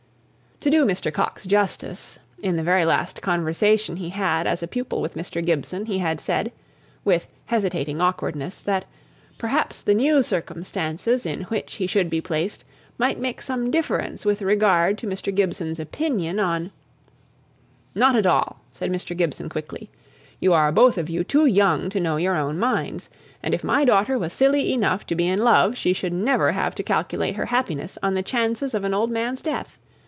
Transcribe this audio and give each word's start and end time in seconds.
To 0.61 0.69
do 0.69 0.85
Mr. 0.85 1.11
Coxe 1.11 1.45
justice, 1.47 2.19
in 2.43 2.55
the 2.55 2.61
very 2.61 2.85
last 2.85 3.19
conversation 3.23 3.95
he 3.95 4.09
had 4.09 4.45
as 4.45 4.61
a 4.61 4.67
pupil 4.67 5.01
with 5.01 5.15
Mr. 5.15 5.43
Gibson 5.43 5.87
he 5.87 5.99
said, 6.17 6.51
with 7.03 7.27
hesitating 7.47 7.99
awkwardness, 7.99 8.61
that 8.61 8.85
perhaps 9.39 9.81
the 9.81 9.95
new 9.95 10.21
circumstances 10.21 11.25
in 11.25 11.45
which 11.45 11.77
he 11.77 11.87
should 11.87 12.11
be 12.11 12.21
placed 12.21 12.63
might 12.99 13.19
make 13.19 13.41
some 13.41 13.71
difference 13.71 14.23
with 14.23 14.39
regard 14.43 14.99
to 14.99 15.07
Mr. 15.07 15.33
Gibson's 15.33 15.79
opinion 15.79 16.39
on 16.39 16.71
"Not 17.95 18.15
at 18.15 18.27
all," 18.27 18.61
said 18.69 18.91
Mr. 18.91 19.17
Gibson, 19.17 19.49
quickly. 19.49 19.89
"You 20.39 20.53
are 20.53 20.71
both 20.71 20.99
of 20.99 21.09
you 21.09 21.23
too 21.23 21.47
young 21.47 21.89
to 21.89 21.99
know 21.99 22.17
your 22.17 22.35
own 22.35 22.59
minds; 22.59 23.09
and 23.41 23.55
if 23.55 23.63
my 23.63 23.83
daughter 23.83 24.15
was 24.19 24.31
silly 24.31 24.71
enough 24.73 25.07
to 25.07 25.15
be 25.15 25.27
in 25.27 25.39
love, 25.39 25.75
she 25.75 25.91
should 25.91 26.13
never 26.13 26.51
have 26.51 26.75
to 26.75 26.83
calculate 26.83 27.35
her 27.35 27.47
happiness 27.47 27.97
on 28.03 28.13
the 28.13 28.21
chances 28.21 28.75
of 28.75 28.83
an 28.83 28.93
old 28.93 29.09
man's 29.09 29.41
death. 29.41 29.79